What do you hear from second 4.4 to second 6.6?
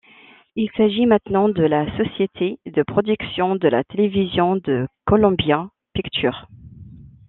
de Columbia Pictures.